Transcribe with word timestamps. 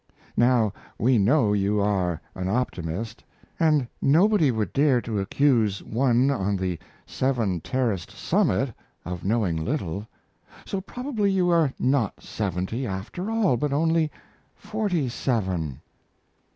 Now 0.35 0.73
we 0.97 1.19
know 1.19 1.53
you 1.53 1.79
are 1.79 2.19
an 2.33 2.49
optimist, 2.49 3.23
and 3.59 3.87
nobody 4.01 4.49
would 4.49 4.73
dare 4.73 4.99
to 5.01 5.19
accuse 5.19 5.83
one 5.83 6.31
on 6.31 6.57
the 6.57 6.79
"seven 7.05 7.61
terraced 7.61 8.09
summit" 8.09 8.73
of 9.05 9.23
knowing 9.23 9.63
little. 9.63 10.07
So 10.65 10.81
probably 10.81 11.31
you 11.31 11.51
are 11.51 11.71
not 11.77 12.23
seventy 12.23 12.87
after 12.87 13.29
all, 13.29 13.57
but 13.57 13.71
only 13.71 14.09
forty 14.55 15.07
seven! 15.07 15.81